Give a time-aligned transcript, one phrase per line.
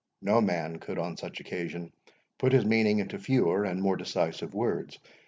[0.23, 1.93] No man could on such occasion
[2.39, 4.97] put his meaning into fewer and more decisive words.